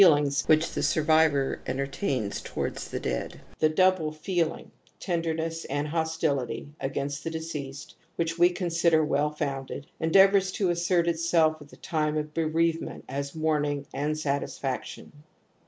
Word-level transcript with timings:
^^^o|ections^^of_hos^^ 0.01 0.47
which 0.47 0.65
thfisiffviYor 0.65 1.59
entertains 1.67 2.41
towards 2.41 2.89
thedeadL 2.91 3.35
/"^ 3.57 3.59
Tne 3.59 3.75
double 3.75 4.11
feeling— 4.11 4.71
tenderness 4.99 5.63
anHTiostnity— 5.69 6.69
against 6.81 7.23
the 7.23 7.29
deceased, 7.29 7.93
which 8.15 8.35
we 8.39 8.49
consider 8.49 9.05
well, 9.05 9.29
founded, 9.29 9.85
endeavours 9.99 10.51
to 10.53 10.71
assert 10.71 11.07
itself 11.07 11.61
at 11.61 11.69
the 11.69 11.77
time 11.77 12.17
of 12.17 12.33
bereavement 12.33 13.05
a^ 13.05 13.35
mourning 13.35 13.85
and 13.93 14.17
satisfaction. 14.17 15.11